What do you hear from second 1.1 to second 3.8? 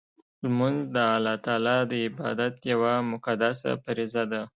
الله تعالی د عبادت یوه مقدسه